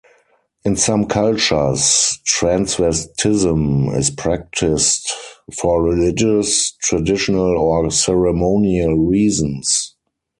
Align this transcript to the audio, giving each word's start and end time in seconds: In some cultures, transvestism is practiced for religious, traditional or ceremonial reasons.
In 0.65 0.77
some 0.77 1.05
cultures, 1.05 2.17
transvestism 2.25 3.95
is 3.95 4.09
practiced 4.09 5.11
for 5.55 5.83
religious, 5.83 6.71
traditional 6.77 7.55
or 7.55 7.91
ceremonial 7.91 8.95
reasons. 8.97 9.93